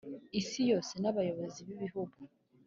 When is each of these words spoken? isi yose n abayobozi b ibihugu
isi 0.39 0.61
yose 0.71 0.93
n 1.01 1.05
abayobozi 1.11 1.59
b 1.65 1.69
ibihugu 1.75 2.17